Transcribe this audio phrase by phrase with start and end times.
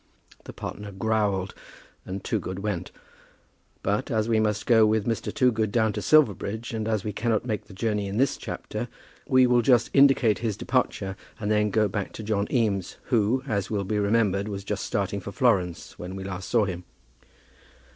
[0.45, 1.53] The partner growled,
[2.07, 2.89] and Toogood went.
[3.83, 5.31] But as we must go with Mr.
[5.31, 8.87] Toogood down to Silverbridge, and as we cannot make the journey in this chapter,
[9.27, 13.69] we will just indicate his departure and then go back to John Eames, who, as
[13.69, 16.83] will be remembered, was just starting for Florence when we last saw him.